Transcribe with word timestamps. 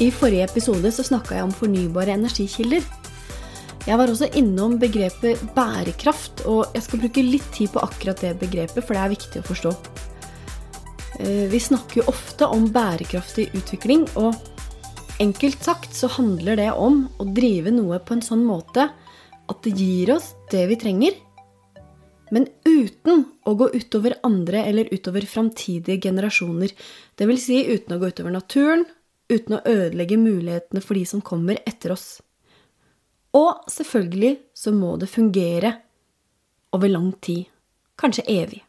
I 0.00 0.08
forrige 0.08 0.46
episode 0.48 0.88
så 0.96 1.04
snakka 1.04 1.36
jeg 1.36 1.44
om 1.44 1.50
fornybare 1.52 2.14
energikilder. 2.16 2.84
Jeg 3.84 3.96
var 4.00 4.08
også 4.08 4.30
innom 4.36 4.78
begrepet 4.80 5.40
bærekraft, 5.52 6.46
og 6.48 6.72
jeg 6.72 6.86
skal 6.86 7.02
bruke 7.02 7.24
litt 7.24 7.48
tid 7.52 7.68
på 7.74 7.82
akkurat 7.84 8.22
det 8.24 8.30
begrepet, 8.40 8.80
for 8.80 8.96
det 8.96 9.02
er 9.02 9.12
viktig 9.12 9.42
å 9.42 9.48
forstå. 9.48 9.72
Eh, 11.20 11.44
vi 11.52 11.60
snakker 11.60 12.00
jo 12.00 12.06
ofte 12.12 12.48
om 12.48 12.64
bærekraftig 12.72 13.50
utvikling, 13.58 14.06
og 14.16 14.36
enkelt 15.20 15.68
sagt 15.68 15.96
så 15.96 16.08
handler 16.16 16.56
det 16.62 16.70
om 16.72 17.02
å 17.20 17.26
drive 17.36 17.72
noe 17.74 17.98
på 18.00 18.16
en 18.16 18.24
sånn 18.24 18.46
måte 18.48 18.86
at 19.50 19.60
det 19.66 19.74
gir 19.76 20.14
oss 20.14 20.30
det 20.52 20.64
vi 20.70 20.78
trenger, 20.80 21.18
men 22.32 22.46
uten 22.64 23.26
å 23.44 23.52
gå 23.58 23.68
utover 23.74 24.16
andre 24.24 24.62
eller 24.70 24.88
utover 24.94 25.26
framtidige 25.28 25.98
generasjoner. 26.08 26.72
Vil 27.20 27.40
si 27.42 27.58
uten 27.68 27.96
å 27.96 28.00
gå 28.00 28.12
utover 28.14 28.32
naturen, 28.32 28.86
uten 29.30 29.56
å 29.56 29.62
ødelegge 29.64 30.18
mulighetene 30.20 30.82
for 30.84 30.98
de 30.98 31.04
som 31.08 31.22
kommer 31.24 31.60
etter 31.68 31.94
oss. 31.94 32.08
Og 33.36 33.62
selvfølgelig 33.70 34.34
så 34.56 34.72
må 34.74 34.96
det 34.98 35.10
fungere 35.10 35.76
over 36.74 36.90
lang 36.90 37.12
tid, 37.22 37.46
kanskje 37.98 38.26
evig. 38.30 38.60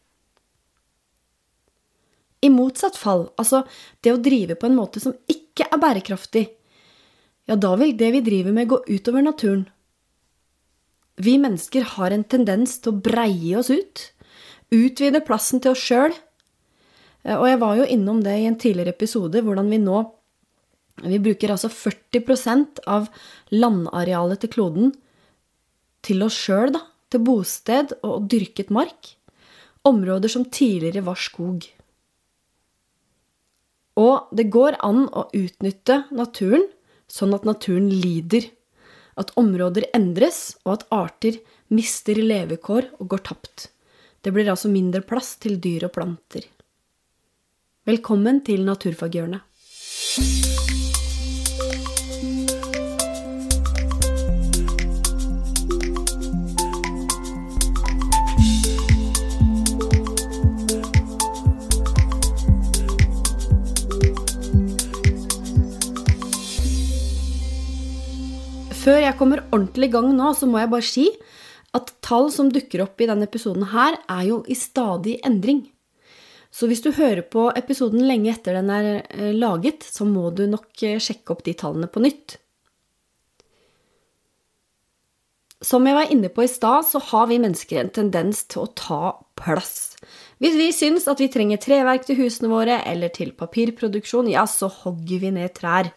I 2.41 2.49
motsatt 2.49 2.97
fall, 2.97 3.27
altså 3.37 3.63
det 4.01 4.13
å 4.13 4.21
drive 4.21 4.57
på 4.57 4.69
en 4.69 4.77
måte 4.77 5.01
som 5.01 5.13
ikke 5.29 5.67
er 5.67 5.81
bærekraftig, 5.81 6.47
ja, 7.49 7.57
da 7.57 7.73
vil 7.77 7.93
det 7.97 8.11
vi 8.15 8.23
driver 8.25 8.53
med, 8.55 8.69
gå 8.69 8.79
utover 8.87 9.25
naturen. 9.25 9.65
Vi 11.21 11.35
mennesker 11.41 11.85
har 11.97 12.13
en 12.13 12.23
tendens 12.25 12.77
til 12.81 12.93
å 12.93 13.01
breie 13.03 13.57
oss 13.59 13.69
ut, 13.73 14.03
utvide 14.73 15.21
plassen 15.25 15.61
til 15.61 15.73
oss 15.73 15.83
sjøl. 15.83 16.13
Og 17.35 17.45
jeg 17.45 17.59
var 17.61 17.77
jo 17.77 17.89
innom 17.93 18.21
det 18.25 18.37
i 18.39 18.47
en 18.49 18.57
tidligere 18.57 18.95
episode, 18.95 19.43
hvordan 19.45 19.69
vi 19.69 19.81
nå 19.81 19.99
vi 21.09 21.19
bruker 21.23 21.53
altså 21.53 21.69
40% 21.71 22.83
av 22.89 23.07
landarealet 23.53 24.43
til 24.43 24.53
kloden 24.53 24.91
til 26.05 26.23
oss 26.25 26.37
sjøl, 26.37 26.73
da. 26.75 26.85
Til 27.11 27.23
bosted 27.27 27.91
og 28.07 28.29
dyrket 28.31 28.69
mark. 28.71 29.15
Områder 29.87 30.31
som 30.31 30.45
tidligere 30.47 31.03
var 31.03 31.19
skog. 31.19 31.65
Og 33.99 34.31
det 34.31 34.47
går 34.53 34.77
an 34.85 35.03
å 35.09 35.25
utnytte 35.35 36.05
naturen 36.15 36.63
sånn 37.11 37.35
at 37.35 37.47
naturen 37.47 37.89
lider. 37.91 38.47
At 39.19 39.33
områder 39.35 39.89
endres, 39.97 40.55
og 40.63 40.77
at 40.77 40.87
arter 40.95 41.41
mister 41.75 42.15
levekår 42.15 42.87
og 43.01 43.11
går 43.11 43.25
tapt. 43.27 43.67
Det 44.23 44.31
blir 44.31 44.47
altså 44.53 44.71
mindre 44.71 45.03
plass 45.03 45.35
til 45.41 45.59
dyr 45.59 45.89
og 45.89 45.95
planter. 45.97 46.45
Velkommen 47.89 48.43
til 48.45 48.63
Naturfaghjørnet. 48.67 49.41
Før 68.81 68.97
jeg 68.97 69.13
kommer 69.19 69.43
ordentlig 69.51 69.91
i 69.91 69.93
gang 69.93 70.07
nå, 70.17 70.31
så 70.33 70.47
må 70.49 70.57
jeg 70.57 70.71
bare 70.71 70.85
si 70.87 71.05
at 71.77 71.91
tall 72.03 72.31
som 72.33 72.49
dukker 72.51 72.81
opp 72.83 73.01
i 73.01 73.07
denne 73.07 73.27
episoden 73.27 73.67
her, 73.71 73.99
er 74.09 74.23
jo 74.25 74.41
i 74.49 74.57
stadig 74.57 75.19
endring. 75.27 75.67
Så 76.51 76.67
hvis 76.67 76.81
du 76.83 76.89
hører 76.97 77.21
på 77.31 77.45
episoden 77.55 78.01
lenge 78.09 78.33
etter 78.33 78.57
den 78.57 78.71
er 78.73 78.87
eh, 79.05 79.29
laget, 79.37 79.85
så 79.87 80.07
må 80.07 80.33
du 80.35 80.43
nok 80.49 80.83
eh, 80.83 80.99
sjekke 80.99 81.35
opp 81.35 81.45
de 81.45 81.53
tallene 81.55 81.87
på 81.87 82.01
nytt. 82.03 82.35
Som 85.61 85.85
jeg 85.85 85.95
var 85.95 86.09
inne 86.11 86.33
på 86.33 86.43
i 86.43 86.49
stad, 86.49 86.89
så 86.89 86.99
har 87.11 87.29
vi 87.29 87.39
mennesker 87.39 87.83
en 87.83 87.93
tendens 87.93 88.43
til 88.49 88.65
å 88.65 88.71
ta 88.73 89.01
plass. 89.37 89.93
Hvis 90.41 90.57
vi 90.57 90.71
syns 90.73 91.05
at 91.07 91.21
vi 91.21 91.29
trenger 91.31 91.61
treverk 91.61 92.09
til 92.09 92.17
husene 92.17 92.49
våre 92.49 92.81
eller 92.89 93.13
til 93.13 93.29
papirproduksjon, 93.37 94.33
ja, 94.33 94.47
så 94.49 94.71
hogger 94.81 95.21
vi 95.21 95.35
ned 95.37 95.53
trær. 95.55 95.93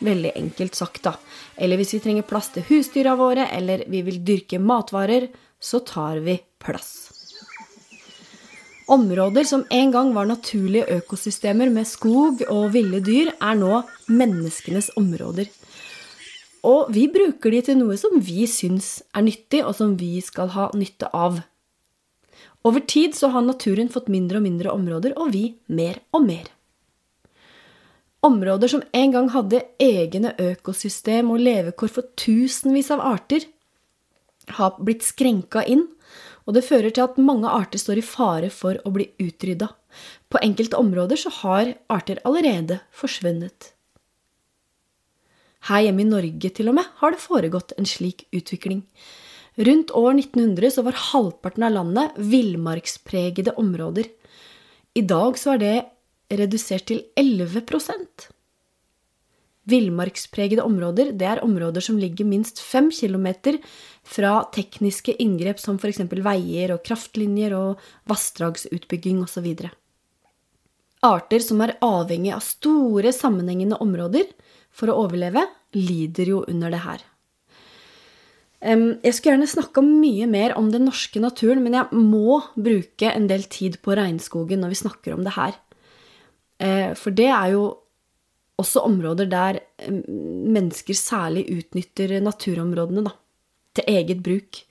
Veldig 0.00 0.32
enkelt 0.36 0.76
sagt, 0.78 1.02
da. 1.04 1.14
Eller 1.60 1.80
hvis 1.80 1.92
vi 1.96 2.02
trenger 2.04 2.26
plass 2.28 2.48
til 2.54 2.64
husdyra 2.70 3.14
våre, 3.20 3.46
eller 3.52 3.84
vi 3.92 4.00
vil 4.06 4.20
dyrke 4.24 4.60
matvarer, 4.60 5.28
så 5.60 5.82
tar 5.84 6.22
vi 6.24 6.38
plass. 6.62 7.10
Områder 8.90 9.44
som 9.46 9.62
en 9.70 9.92
gang 9.94 10.14
var 10.16 10.26
naturlige 10.26 10.88
økosystemer 10.96 11.70
med 11.70 11.86
skog 11.86 12.40
og 12.50 12.72
ville 12.74 12.98
dyr, 13.06 13.30
er 13.38 13.58
nå 13.60 13.84
menneskenes 14.08 14.90
områder. 14.98 15.46
Og 16.66 16.90
vi 16.92 17.06
bruker 17.12 17.54
de 17.54 17.60
til 17.68 17.78
noe 17.78 17.96
som 18.00 18.18
vi 18.24 18.48
syns 18.50 18.98
er 19.14 19.24
nyttig, 19.28 19.62
og 19.62 19.76
som 19.78 19.94
vi 20.00 20.18
skal 20.24 20.50
ha 20.56 20.68
nytte 20.74 21.12
av. 21.14 21.38
Over 22.66 22.82
tid 22.84 23.14
så 23.16 23.30
har 23.32 23.46
naturen 23.46 23.88
fått 23.92 24.10
mindre 24.12 24.40
og 24.40 24.44
mindre 24.48 24.72
områder, 24.74 25.14
og 25.16 25.32
vi 25.36 25.44
mer 25.68 26.02
og 26.12 26.26
mer. 26.26 26.50
Områder 28.26 28.68
som 28.68 28.82
en 28.92 29.12
gang 29.14 29.30
hadde 29.32 29.62
egne 29.80 30.34
økosystem 30.36 31.30
og 31.32 31.40
levekår 31.40 31.88
for 31.88 32.08
tusenvis 32.20 32.90
av 32.92 33.00
arter, 33.00 33.46
har 34.58 34.76
blitt 34.82 35.06
skrenka 35.06 35.62
inn, 35.64 35.86
og 36.44 36.56
det 36.56 36.66
fører 36.66 36.92
til 36.92 37.06
at 37.06 37.20
mange 37.22 37.48
arter 37.48 37.80
står 37.80 38.00
i 38.00 38.04
fare 38.04 38.50
for 38.52 38.76
å 38.84 38.92
bli 38.92 39.06
utrydda. 39.22 39.70
På 40.28 40.40
enkelte 40.42 40.78
områder 40.80 41.20
så 41.20 41.32
har 41.40 41.72
arter 41.88 42.20
allerede 42.28 42.80
forsvunnet. 42.92 43.72
Her 45.68 45.84
hjemme 45.84 46.04
i 46.04 46.08
Norge 46.08 46.50
til 46.56 46.70
og 46.72 46.76
med 46.78 46.88
har 47.00 47.14
det 47.14 47.22
foregått 47.22 47.74
en 47.78 47.88
slik 47.88 48.24
utvikling. 48.36 48.82
Rundt 49.60 49.90
år 49.96 50.12
1900 50.14 50.72
så 50.76 50.84
var 50.86 50.96
halvparten 51.10 51.66
av 51.66 51.74
landet 51.74 52.20
villmarkspregede 52.32 53.56
områder. 53.60 54.08
I 54.96 55.02
dag 55.04 55.36
så 55.38 55.54
er 55.54 55.60
det 55.60 55.74
redusert 56.30 56.86
til 56.90 57.04
11% 57.18 58.30
Villmarkspregede 59.70 60.64
områder 60.64 61.12
det 61.16 61.26
er 61.28 61.42
områder 61.44 61.84
som 61.84 61.98
ligger 62.00 62.26
minst 62.28 62.60
5 62.64 62.90
km 62.96 63.28
fra 64.02 64.32
tekniske 64.54 65.14
inngrep 65.22 65.60
som 65.60 65.78
f.eks. 65.78 66.00
veier 66.08 66.74
og 66.74 66.82
kraftlinjer 66.86 67.54
og 67.58 67.84
vassdragsutbygging 68.10 69.20
osv. 69.22 69.46
Arter 71.06 71.44
som 71.44 71.62
er 71.64 71.76
avhengig 71.84 72.32
av 72.36 72.42
store, 72.44 73.12
sammenhengende 73.12 73.78
områder 73.80 74.26
for 74.72 74.90
å 74.90 74.98
overleve, 75.04 75.46
lider 75.76 76.34
jo 76.34 76.42
under 76.48 76.72
det 76.72 76.82
her. 76.84 77.06
Jeg 78.60 79.14
skulle 79.16 79.38
gjerne 79.38 79.48
snakka 79.48 79.80
mye 79.84 80.26
mer 80.28 80.52
om 80.58 80.68
den 80.72 80.84
norske 80.84 81.20
naturen, 81.22 81.62
men 81.64 81.78
jeg 81.78 81.96
må 81.96 82.42
bruke 82.56 83.08
en 83.08 83.28
del 83.30 83.46
tid 83.48 83.78
på 83.80 83.96
regnskogen 83.96 84.60
når 84.60 84.74
vi 84.74 84.80
snakker 84.82 85.16
om 85.16 85.24
det 85.24 85.32
her. 85.38 85.56
Eh, 86.60 86.92
for 86.98 87.16
det 87.16 87.28
er 87.32 87.54
jo 87.54 87.64
også 88.60 88.84
områder 88.84 89.28
der 89.30 89.60
eh, 89.80 90.00
mennesker 90.10 90.96
særlig 90.96 91.46
utnytter 91.54 92.18
naturområdene 92.24 93.06
da, 93.06 93.14
til 93.78 93.92
eget 93.96 94.22
bruk. 94.24 94.62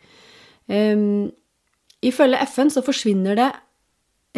Um, 0.70 1.32
ifølge 2.06 2.44
FN 2.52 2.70
så 2.70 2.84
forsvinner 2.86 3.40
det 3.40 3.50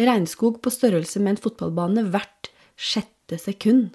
regnskog 0.00 0.62
på 0.64 0.72
størrelse 0.72 1.20
med 1.20 1.34
en 1.34 1.42
fotballbane 1.44 2.06
hvert 2.08 2.48
sjette 2.80 3.36
sekund. 3.36 3.90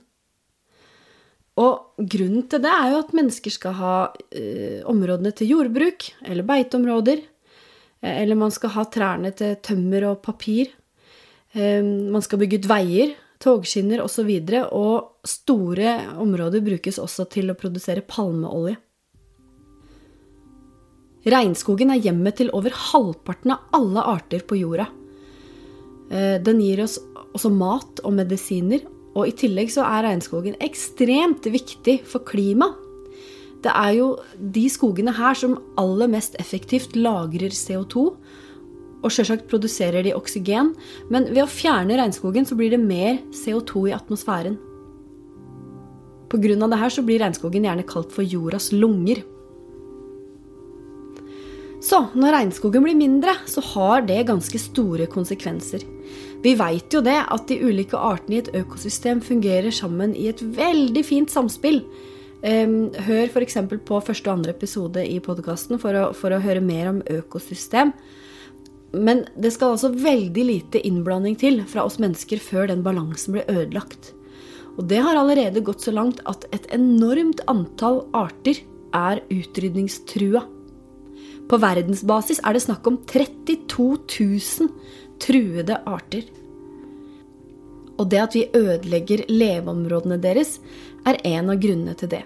Og 1.57 1.97
grunnen 1.97 2.43
til 2.45 2.61
det 2.61 2.69
er 2.69 2.91
jo 2.93 2.99
at 3.01 3.15
mennesker 3.17 3.55
skal 3.55 3.73
ha 3.79 3.95
uh, 4.13 4.79
områdene 4.91 5.33
til 5.33 5.55
jordbruk 5.55 6.11
eller 6.21 6.45
beiteområder. 6.45 7.25
Eller 8.05 8.37
man 8.37 8.53
skal 8.53 8.75
ha 8.75 8.83
trærne 8.93 9.31
til 9.33 9.55
tømmer 9.65 10.11
og 10.11 10.19
papir. 10.21 10.69
Um, 11.57 12.11
man 12.13 12.21
skal 12.21 12.37
bygge 12.43 12.61
ut 12.61 12.69
veier 12.69 13.15
togskinner 13.43 14.01
osv. 14.03 14.29
Og, 14.29 14.49
så 14.49 14.65
og 14.73 15.29
store 15.29 15.95
områder 16.17 16.63
brukes 16.65 16.99
også 17.01 17.27
til 17.31 17.51
å 17.51 17.57
produsere 17.57 18.05
palmeolje. 18.05 18.77
Regnskogen 21.27 21.91
er 21.91 21.99
hjemmet 21.99 22.37
til 22.39 22.51
over 22.55 22.71
halvparten 22.71 23.51
av 23.55 23.75
alle 23.75 24.03
arter 24.15 24.45
på 24.47 24.59
jorda. 24.61 24.87
Eh, 26.07 26.37
den 26.39 26.61
gir 26.63 26.85
oss 26.85 26.95
også 27.35 27.51
mat 27.51 27.99
og 28.07 28.15
medisiner, 28.15 28.85
og 29.17 29.27
i 29.27 29.35
tillegg 29.35 29.71
så 29.73 29.83
er 29.83 30.05
regnskogen 30.05 30.55
ekstremt 30.63 31.49
viktig 31.51 31.99
for 32.07 32.23
klimaet. 32.27 32.83
Det 33.65 33.73
er 33.73 33.95
jo 33.97 34.11
de 34.37 34.67
skogene 34.69 35.11
her 35.17 35.35
som 35.35 35.57
aller 35.81 36.07
mest 36.11 36.37
effektivt 36.39 36.93
lagrer 36.95 37.49
CO2 37.49 38.11
og 39.07 39.13
sjølsagt 39.15 39.47
produserer 39.49 40.05
de 40.05 40.15
oksygen, 40.17 40.73
men 41.13 41.29
ved 41.31 41.45
å 41.45 41.51
fjerne 41.51 41.97
regnskogen 41.99 42.47
så 42.47 42.57
blir 42.59 42.75
det 42.75 42.83
mer 42.83 43.21
CO2 43.31 43.87
i 43.89 43.95
atmosfæren. 43.95 44.59
Pga. 46.27 46.67
det 46.67 46.79
her 46.81 46.91
så 46.91 47.03
blir 47.07 47.21
regnskogen 47.23 47.63
gjerne 47.63 47.87
kalt 47.87 48.11
for 48.11 48.27
jordas 48.27 48.73
lunger. 48.75 49.23
Så 51.87 52.01
når 52.17 52.33
regnskogen 52.33 52.83
blir 52.83 52.97
mindre, 52.97 53.37
så 53.47 53.61
har 53.63 54.03
det 54.03 54.25
ganske 54.27 54.59
store 54.59 55.05
konsekvenser. 55.07 55.85
Vi 56.43 56.53
veit 56.57 56.93
jo 56.93 57.01
det 57.05 57.15
at 57.23 57.47
de 57.49 57.59
ulike 57.63 57.97
artene 57.97 58.37
i 58.37 58.41
et 58.41 58.51
økosystem 58.59 59.21
fungerer 59.23 59.71
sammen 59.71 60.15
i 60.17 60.27
et 60.31 60.41
veldig 60.41 61.03
fint 61.05 61.31
samspill. 61.31 61.83
Ehm, 62.45 62.93
hør 63.07 63.31
f.eks. 63.31 63.57
på 63.85 64.01
første 64.05 64.29
og 64.29 64.39
andre 64.39 64.53
episode 64.53 65.05
i 65.05 65.17
podkasten 65.23 65.79
for, 65.81 66.11
for, 66.17 66.33
å 66.33 66.43
høre 66.43 66.61
mer 66.61 66.91
om 66.91 67.01
økosystem. 67.09 67.93
Men 68.95 69.25
det 69.35 69.51
skal 69.55 69.75
altså 69.75 69.91
veldig 69.91 70.45
lite 70.47 70.81
innblanding 70.87 71.35
til 71.39 71.59
fra 71.67 71.83
oss 71.87 71.99
mennesker 71.99 72.39
før 72.41 72.69
den 72.71 72.85
balansen 72.85 73.35
blir 73.35 73.49
ødelagt. 73.51 74.13
Og 74.77 74.85
det 74.87 75.01
har 75.03 75.17
allerede 75.17 75.63
gått 75.65 75.83
så 75.83 75.91
langt 75.91 76.21
at 76.29 76.45
et 76.55 76.69
enormt 76.75 77.41
antall 77.49 78.03
arter 78.15 78.61
er 78.95 79.23
utrydningstrua. 79.33 80.43
På 81.47 81.59
verdensbasis 81.63 82.41
er 82.45 82.55
det 82.55 82.63
snakk 82.65 82.87
om 82.89 82.99
32 83.09 83.87
000 84.19 84.71
truede 85.23 85.79
arter. 85.87 86.27
Og 87.97 88.09
det 88.11 88.21
at 88.21 88.35
vi 88.37 88.47
ødelegger 88.53 89.25
leveområdene 89.31 90.19
deres, 90.21 90.59
er 91.07 91.17
en 91.25 91.49
av 91.49 91.61
grunnene 91.61 91.95
til 91.97 92.11
det. 92.11 92.23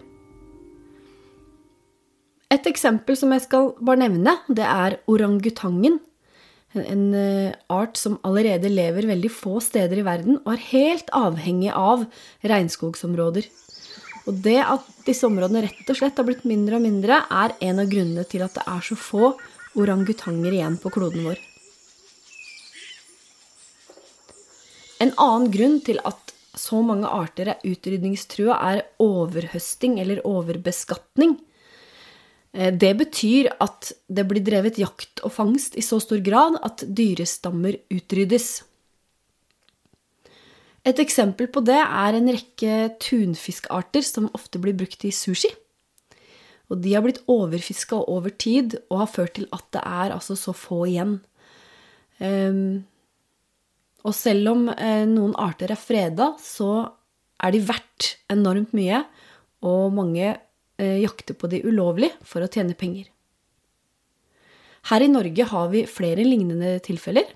Et 2.52 2.66
eksempel 2.68 3.16
som 3.16 3.32
jeg 3.32 3.46
skal 3.46 3.70
bare 3.80 4.02
nevne, 4.02 4.36
det 4.52 4.66
er 4.68 4.98
orangutangen. 5.08 6.02
En 6.72 7.14
eh, 7.18 7.52
art 7.68 7.98
som 8.00 8.20
allerede 8.24 8.70
lever 8.72 9.10
veldig 9.10 9.32
få 9.34 9.60
steder 9.64 10.00
i 10.00 10.06
verden 10.08 10.38
og 10.40 10.54
er 10.54 10.68
helt 10.70 11.12
avhengig 11.12 11.74
av 11.76 12.06
regnskogsområder. 12.48 13.50
Og 14.30 14.38
det 14.46 14.60
at 14.64 14.86
disse 15.08 15.28
områdene 15.28 15.66
rett 15.66 15.90
og 15.90 15.98
slett 15.98 16.20
har 16.20 16.28
blitt 16.28 16.46
mindre 16.48 16.78
og 16.78 16.86
mindre, 16.86 17.24
er 17.28 17.56
en 17.60 17.82
av 17.82 17.90
grunnene 17.92 18.24
til 18.30 18.46
at 18.46 18.56
det 18.56 18.64
er 18.70 18.84
så 18.86 18.96
få 18.96 19.34
orangutanger 19.82 20.54
igjen 20.54 20.78
på 20.80 20.92
kloden 20.94 21.26
vår. 21.28 21.42
En 25.02 25.14
annen 25.18 25.50
grunn 25.52 25.80
til 25.84 26.00
at 26.06 26.36
så 26.56 26.82
mange 26.86 27.10
arter 27.10 27.54
er 27.54 27.64
utrydningstrua, 27.66 28.58
er 28.72 28.84
overhøsting 29.02 29.98
eller 30.04 30.22
overbeskatning. 30.28 31.40
Eh, 32.54 32.74
det 32.74 32.92
betyr 33.00 33.52
at 33.64 33.94
det 34.12 34.26
blir 34.28 34.44
drevet 34.44 34.80
jakt 34.82 35.24
og 35.26 35.34
fangst 35.36 35.78
i 35.80 35.86
så 35.86 36.02
stor 36.04 36.22
grad 36.24 36.60
at 36.66 36.84
dyrestammer 36.88 37.80
utryddes. 37.94 38.62
Et 40.82 40.98
eksempel 41.00 41.48
på 41.54 41.62
det 41.64 41.78
er 41.78 42.18
en 42.18 42.30
rekke 42.34 42.78
tunfiskarter 43.04 44.06
som 44.06 44.32
ofte 44.34 44.60
blir 44.62 44.76
brukt 44.78 45.06
i 45.06 45.14
sushi. 45.14 45.52
Og 46.72 46.80
de 46.82 46.96
har 46.96 47.04
blitt 47.06 47.22
overfiska 47.30 48.00
over 48.10 48.32
tid 48.34 48.80
og 48.90 49.04
har 49.04 49.12
ført 49.12 49.36
til 49.38 49.46
at 49.54 49.68
det 49.76 49.84
er 49.84 50.16
altså 50.16 50.38
så 50.40 50.56
få 50.56 50.86
igjen. 50.88 51.20
Um, 52.18 52.82
og 54.08 54.16
selv 54.16 54.54
om 54.54 54.64
uh, 54.72 55.04
noen 55.10 55.36
arter 55.38 55.74
er 55.76 55.80
freda, 55.80 56.32
så 56.42 56.88
er 57.44 57.54
de 57.54 57.62
verdt 57.66 58.16
enormt 58.32 58.72
mye, 58.78 59.04
og 59.68 59.94
mange 59.94 60.32
uh, 60.82 60.98
jakter 61.00 61.38
på 61.38 61.50
de 61.52 61.62
ulovlig 61.64 62.12
for 62.26 62.44
å 62.44 62.50
tjene 62.52 62.76
penger. 62.78 63.08
Her 64.90 65.06
i 65.06 65.12
Norge 65.14 65.46
har 65.46 65.70
vi 65.70 65.86
flere 65.86 66.26
lignende 66.26 66.80
tilfeller. 66.84 67.30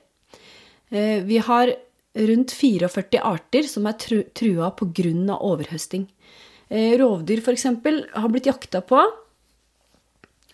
Uh, 0.90 1.22
vi 1.24 1.38
har 1.46 1.76
rundt 2.16 2.52
44 2.52 3.22
arter 3.22 3.68
som 3.70 3.88
er 3.88 3.98
trua 4.34 4.72
pga. 4.72 5.38
overhøsting. 5.38 6.08
Eh, 6.70 6.98
rovdyr 6.98 7.40
f.eks. 7.44 7.66
har 8.14 8.30
blitt 8.30 8.46
jakta 8.46 8.82
på 8.82 9.02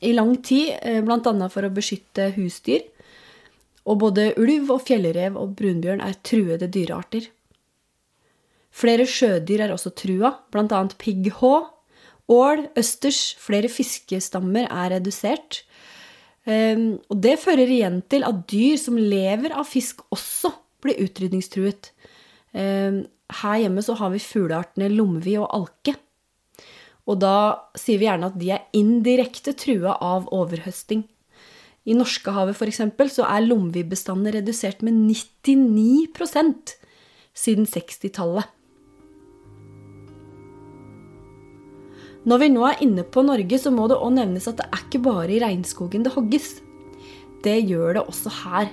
i 0.01 0.13
lang 0.13 0.35
tid, 0.43 0.73
eh, 0.81 1.01
bl.a. 1.01 1.49
for 1.49 1.63
å 1.63 1.71
beskytte 1.73 2.31
husdyr. 2.35 2.81
Og 3.85 3.97
både 3.97 4.33
ulv 4.37 4.71
og 4.75 4.83
fjellrev 4.85 5.37
og 5.37 5.55
brunbjørn 5.57 6.01
er 6.05 6.17
truede 6.21 6.67
dyrearter. 6.69 7.29
Flere 8.71 9.05
sjødyr 9.09 9.65
er 9.65 9.73
også 9.73 9.91
trua, 9.97 10.35
bl.a. 10.51 10.81
pigghå, 10.97 11.53
ål, 12.29 12.67
østers, 12.77 13.33
flere 13.41 13.69
fiskestammer 13.71 14.67
er 14.67 14.93
redusert. 14.97 15.63
Ehm, 16.49 16.99
og 17.09 17.21
det 17.21 17.37
fører 17.41 17.69
igjen 17.69 18.01
til 18.09 18.25
at 18.27 18.45
dyr 18.49 18.77
som 18.81 18.97
lever 18.97 19.53
av 19.53 19.67
fisk, 19.69 20.03
også 20.13 20.53
blir 20.81 21.01
utrydningstruet. 21.03 21.91
Ehm, 22.57 23.05
her 23.41 23.57
hjemme 23.63 23.83
så 23.85 23.95
har 23.99 24.11
vi 24.11 24.23
fugleartene 24.23 24.89
lomvi 24.91 25.37
og 25.39 25.49
alke. 25.55 25.95
Og 27.09 27.19
da 27.21 27.69
sier 27.79 27.99
vi 27.99 28.07
gjerne 28.07 28.29
at 28.29 28.37
de 28.39 28.51
er 28.53 28.67
indirekte 28.77 29.53
trua 29.57 29.97
av 30.01 30.29
overhøsting. 30.33 31.03
I 31.89 31.95
Norskehavet 31.97 32.53
f.eks. 32.53 32.81
så 33.15 33.25
er 33.25 33.47
lomvibestandene 33.47 34.35
redusert 34.37 34.83
med 34.85 34.93
99% 35.09 36.75
siden 37.33 37.65
60-tallet. 37.65 38.45
Når 42.21 42.41
vi 42.43 42.49
nå 42.53 42.65
er 42.67 42.81
inne 42.85 43.03
på 43.07 43.23
Norge, 43.25 43.57
så 43.57 43.71
må 43.73 43.87
det 43.89 43.97
òg 43.97 44.13
nevnes 44.13 44.45
at 44.49 44.59
det 44.59 44.67
er 44.69 44.83
ikke 44.85 45.01
bare 45.07 45.33
i 45.33 45.41
regnskogen 45.41 46.05
det 46.05 46.13
hogges. 46.13 46.59
Det 47.41 47.57
gjør 47.65 47.97
det 47.97 48.03
også 48.05 48.33
her. 48.43 48.69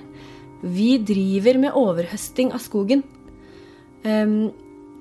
Vi 0.61 0.97
driver 1.01 1.57
med 1.57 1.77
overhøsting 1.79 2.51
av 2.53 2.61
skogen. 2.61 3.01
Um, 4.05 4.51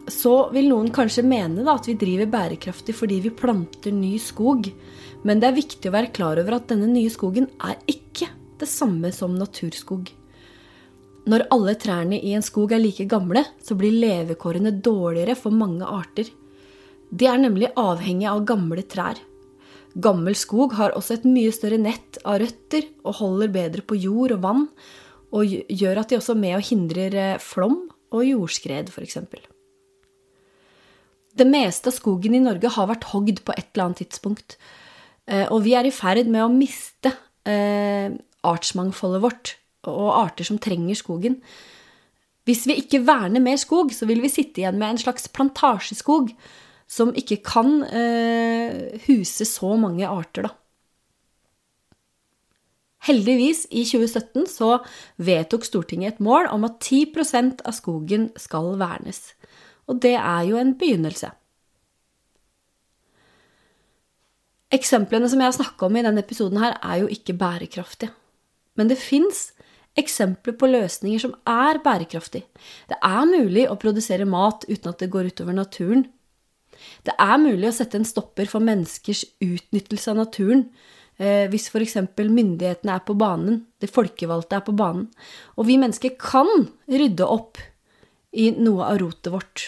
så 0.09 0.49
vil 0.55 0.71
noen 0.71 0.89
kanskje 0.95 1.27
mene 1.27 1.67
at 1.69 1.87
vi 1.91 1.99
driver 2.01 2.31
bærekraftig 2.33 2.95
fordi 2.97 3.21
vi 3.27 3.35
planter 3.37 3.93
ny 3.93 4.15
skog. 4.23 4.71
Men 5.29 5.43
det 5.43 5.51
er 5.51 5.59
viktig 5.59 5.91
å 5.91 5.97
være 5.99 6.15
klar 6.17 6.41
over 6.41 6.57
at 6.57 6.71
denne 6.73 6.89
nye 6.89 7.13
skogen 7.13 7.51
er 7.61 7.77
ikke 7.91 8.31
det 8.59 8.71
samme 8.71 9.13
som 9.15 9.37
naturskog. 9.37 10.09
Når 11.29 11.45
alle 11.53 11.75
trærne 11.77 12.17
i 12.17 12.33
en 12.33 12.45
skog 12.45 12.73
er 12.73 12.81
like 12.81 13.05
gamle, 13.11 13.45
så 13.61 13.77
blir 13.77 13.93
levekårene 13.93 14.73
dårligere 14.81 15.37
for 15.37 15.53
mange 15.53 15.85
arter. 15.85 16.31
De 17.11 17.29
er 17.29 17.41
nemlig 17.41 17.71
avhengig 17.79 18.29
av 18.29 18.45
gamle 18.49 18.85
trær. 18.89 19.21
Gammel 19.99 20.37
skog 20.37 20.75
har 20.79 20.95
også 20.97 21.17
et 21.17 21.29
mye 21.29 21.53
større 21.55 21.79
nett 21.81 22.21
av 22.29 22.43
røtter 22.43 22.87
og 23.03 23.19
holder 23.23 23.53
bedre 23.53 23.85
på 23.87 23.97
jord 23.99 24.35
og 24.37 24.43
vann, 24.45 24.67
og 25.35 25.49
gjør 25.49 26.03
at 26.03 26.11
de 26.11 26.19
også 26.19 26.35
er 26.37 26.43
med 26.43 26.57
og 26.57 26.67
hindrer 26.69 27.17
eh, 27.17 27.41
flom 27.43 27.81
og 28.15 28.25
jordskred, 28.25 28.93
f.eks. 28.93 29.19
Det 31.39 31.47
meste 31.49 31.91
av 31.91 31.97
skogen 31.97 32.37
i 32.37 32.43
Norge 32.43 32.71
har 32.75 32.89
vært 32.89 33.09
hogd 33.13 33.43
på 33.45 33.55
et 33.55 33.69
eller 33.73 33.89
annet 33.89 34.03
tidspunkt. 34.05 34.57
Eh, 35.29 35.47
og 35.53 35.63
vi 35.67 35.75
er 35.77 35.89
i 35.89 35.95
ferd 35.95 36.31
med 36.31 36.45
å 36.45 36.53
miste 36.53 37.13
eh, 37.49 38.09
artsmangfoldet 38.49 39.25
vårt 39.25 39.55
og 39.89 40.09
arter 40.17 40.49
som 40.49 40.61
trenger 40.61 40.97
skogen. 40.99 41.39
Hvis 42.49 42.65
vi 42.69 42.79
ikke 42.81 43.05
verner 43.05 43.45
mer 43.45 43.61
skog, 43.61 43.93
så 43.93 44.09
vil 44.09 44.23
vi 44.25 44.33
sitte 44.33 44.63
igjen 44.63 44.81
med 44.81 44.95
en 44.95 45.03
slags 45.05 45.29
plantasjeskog 45.33 46.33
som 46.89 47.13
ikke 47.13 47.43
kan 47.45 47.83
huse 49.05 49.45
så 49.45 49.75
mange 49.77 50.09
arter, 50.09 50.49
da. 50.49 50.55
Heldigvis, 53.07 53.67
i 53.71 53.85
2017 53.87 54.49
så 54.51 54.71
vedtok 55.23 55.65
Stortinget 55.65 56.17
et 56.17 56.25
mål 56.25 56.49
om 56.51 56.65
at 56.67 56.81
10% 56.83 57.63
av 57.69 57.77
skogen 57.77 58.29
skal 58.41 58.73
vernes. 58.81 59.21
Og 59.89 60.01
det 60.03 60.17
er 60.19 60.49
jo 60.49 60.59
en 60.61 60.75
begynnelse. 60.81 61.31
Eksemplene 64.75 65.31
som 65.31 65.41
jeg 65.41 65.49
har 65.49 65.57
snakka 65.57 65.87
om 65.87 65.97
i 65.97 66.03
denne 66.05 66.21
episoden, 66.25 66.59
her 66.61 66.75
er 66.83 67.05
jo 67.05 67.13
ikke 67.13 67.39
bærekraftige. 67.39 68.11
Men 68.77 68.91
det 68.91 68.99
fins 69.01 69.53
eksempler 69.99 70.59
på 70.59 70.69
løsninger 70.69 71.23
som 71.23 71.33
er 71.49 71.81
bærekraftige. 71.85 72.45
Det 72.91 72.99
er 72.99 73.31
mulig 73.31 73.65
å 73.71 73.79
produsere 73.81 74.29
mat 74.29 74.67
uten 74.69 74.91
at 74.91 75.01
det 75.01 75.13
går 75.15 75.31
utover 75.33 75.57
naturen. 75.57 76.05
Det 77.07 77.17
er 77.19 77.41
mulig 77.43 77.71
å 77.71 77.77
sette 77.79 77.99
en 77.99 78.07
stopper 78.09 78.51
for 78.51 78.65
menneskers 78.65 79.25
utnyttelse 79.45 80.13
av 80.13 80.23
naturen 80.25 80.69
Eh, 81.19 81.49
hvis 81.51 81.67
f.eks. 81.73 81.97
myndighetene 82.15 82.95
er 82.95 83.03
på 83.03 83.17
banen, 83.19 83.65
de 83.83 83.91
folkevalgte 83.91 84.61
er 84.61 84.63
på 84.63 84.75
banen, 84.79 85.09
og 85.59 85.67
vi 85.67 85.75
mennesker 85.81 86.15
kan 86.21 86.47
rydde 86.87 87.27
opp 87.27 87.59
i 88.39 88.53
noe 88.55 88.87
av 88.87 89.01
rotet 89.03 89.33
vårt. 89.35 89.65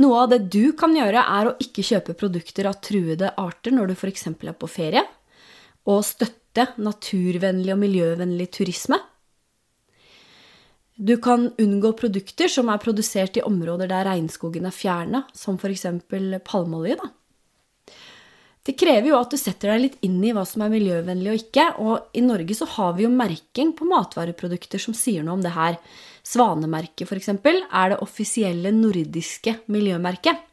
Noe 0.00 0.22
av 0.22 0.30
det 0.32 0.40
du 0.54 0.72
kan 0.78 0.96
gjøre, 0.96 1.20
er 1.20 1.50
å 1.50 1.56
ikke 1.60 1.84
kjøpe 1.84 2.16
produkter 2.16 2.70
av 2.70 2.80
truede 2.80 3.34
arter 3.36 3.76
når 3.76 3.92
du 3.92 3.98
f.eks. 3.98 4.26
er 4.32 4.56
på 4.56 4.70
ferie, 4.72 5.04
og 5.84 6.00
støtte 6.06 6.70
naturvennlig 6.80 7.74
og 7.74 7.82
miljøvennlig 7.82 8.48
turisme. 8.56 8.96
Du 10.94 11.16
kan 11.16 11.48
unngå 11.58 11.94
produkter 11.96 12.50
som 12.52 12.68
er 12.68 12.80
produsert 12.82 13.38
i 13.40 13.44
områder 13.46 13.88
der 13.90 14.04
regnskogen 14.10 14.68
er 14.68 14.76
fjerna, 14.76 15.24
som 15.32 15.56
f.eks. 15.56 15.86
palmeolje. 16.44 16.98
da. 17.00 17.10
Det 18.62 18.76
krever 18.78 19.08
jo 19.08 19.18
at 19.18 19.32
du 19.32 19.38
setter 19.40 19.72
deg 19.72 19.80
litt 19.82 20.04
inn 20.06 20.20
i 20.22 20.30
hva 20.36 20.44
som 20.46 20.62
er 20.62 20.70
miljøvennlig 20.70 21.32
og 21.32 21.40
ikke, 21.40 21.64
og 21.82 22.14
i 22.14 22.22
Norge 22.22 22.54
så 22.54 22.68
har 22.76 22.92
vi 22.94 23.06
jo 23.06 23.10
merking 23.10 23.72
på 23.74 23.88
matvareprodukter 23.90 24.78
som 24.78 24.94
sier 24.94 25.24
noe 25.26 25.34
om 25.34 25.42
det 25.42 25.54
her. 25.56 25.80
Svanemerket, 26.22 27.08
f.eks., 27.08 27.32
er 27.32 27.90
det 27.90 27.98
offisielle 28.04 28.70
nordiske 28.76 29.56
miljømerket. 29.72 30.44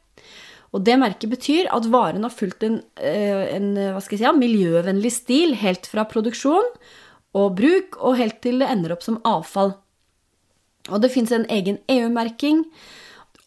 Og 0.74 0.82
det 0.86 0.96
merket 1.02 1.30
betyr 1.30 1.70
at 1.74 1.86
varen 1.90 2.26
har 2.26 2.34
fulgt 2.34 2.66
en, 2.66 2.80
eh, 2.98 3.54
en 3.58 4.02
si, 4.02 4.18
miljøvennlig 4.18 5.12
stil 5.14 5.54
helt 5.62 5.86
fra 5.90 6.06
produksjon 6.10 6.74
og 7.38 7.56
bruk 7.58 7.98
og 8.02 8.18
helt 8.18 8.42
til 8.42 8.62
det 8.62 8.70
ender 8.74 8.94
opp 8.94 9.06
som 9.06 9.22
avfall. 9.26 9.76
Og 10.92 11.04
det 11.04 11.12
fins 11.14 11.32
en 11.36 11.48
egen 11.52 11.80
EU-merking. 11.92 12.64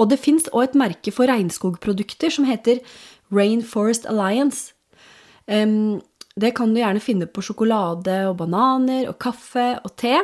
Og 0.01 0.09
det 0.11 0.21
fins 0.23 0.49
òg 0.53 0.71
et 0.71 0.79
merke 0.79 1.13
for 1.15 1.31
regnskogprodukter 1.31 2.33
som 2.33 2.47
heter 2.49 2.81
Rainforest 3.33 4.09
Alliance. 4.11 4.73
Um, 5.47 6.01
det 6.39 6.55
kan 6.57 6.73
du 6.73 6.81
gjerne 6.81 7.03
finne 7.03 7.29
på 7.29 7.45
sjokolade 7.45 8.23
og 8.31 8.39
bananer 8.41 9.11
og 9.11 9.19
kaffe 9.21 9.75
og 9.83 9.93
te. 10.01 10.17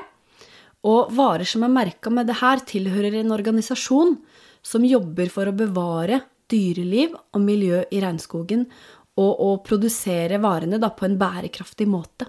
Og 0.89 1.13
varer 1.13 1.49
som 1.49 1.67
er 1.67 1.75
merka 1.75 2.11
med 2.13 2.31
det 2.31 2.39
her, 2.41 2.63
tilhører 2.65 3.19
en 3.21 3.35
organisasjon 3.35 4.17
som 4.65 4.87
jobber 4.87 5.31
for 5.33 5.51
å 5.51 5.57
bevare 5.57 6.23
dyreliv 6.49 7.13
og 7.35 7.43
miljø 7.45 7.83
i 7.93 8.01
regnskogen, 8.01 8.65
og 9.19 9.41
å 9.43 9.51
produsere 9.67 10.39
varene 10.41 10.79
på 10.79 11.07
en 11.09 11.19
bærekraftig 11.19 11.89
måte. 11.91 12.29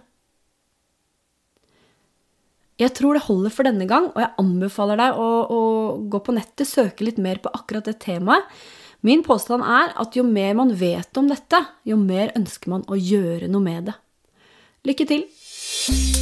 Jeg 2.79 2.93
tror 2.95 3.17
det 3.17 3.25
holder 3.25 3.51
for 3.51 3.67
denne 3.67 3.87
gang, 3.89 4.07
og 4.13 4.21
jeg 4.23 4.31
anbefaler 4.39 4.99
deg 5.01 5.17
å, 5.19 5.29
å 5.51 5.61
gå 6.11 6.21
på 6.23 6.35
nettet, 6.35 6.69
søke 6.69 7.03
litt 7.03 7.19
mer 7.19 7.41
på 7.43 7.51
akkurat 7.55 7.89
det 7.89 7.97
temaet. 8.05 8.47
Min 9.03 9.23
påstand 9.23 9.63
er 9.63 9.93
at 9.99 10.15
jo 10.15 10.25
mer 10.27 10.55
man 10.59 10.73
vet 10.75 11.19
om 11.19 11.29
dette, 11.31 11.63
jo 11.87 11.99
mer 11.99 12.33
ønsker 12.39 12.75
man 12.75 12.87
å 12.91 12.99
gjøre 12.99 13.51
noe 13.51 13.63
med 13.63 13.91
det. 13.91 13.99
Lykke 14.87 15.07
til! 15.07 16.18